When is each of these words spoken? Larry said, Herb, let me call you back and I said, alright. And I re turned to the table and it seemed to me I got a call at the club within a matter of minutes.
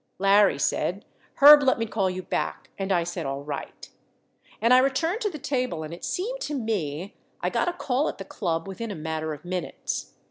Larry 0.17 0.57
said, 0.57 1.05
Herb, 1.35 1.61
let 1.61 1.77
me 1.77 1.85
call 1.85 2.09
you 2.09 2.23
back 2.23 2.71
and 2.75 2.91
I 2.91 3.03
said, 3.03 3.27
alright. 3.27 3.89
And 4.59 4.73
I 4.73 4.79
re 4.79 4.89
turned 4.89 5.21
to 5.21 5.29
the 5.29 5.37
table 5.37 5.83
and 5.83 5.93
it 5.93 6.03
seemed 6.03 6.41
to 6.41 6.55
me 6.55 7.13
I 7.39 7.51
got 7.51 7.67
a 7.69 7.73
call 7.73 8.09
at 8.09 8.17
the 8.17 8.25
club 8.25 8.67
within 8.67 8.89
a 8.89 8.95
matter 8.95 9.31
of 9.31 9.45
minutes. 9.45 10.13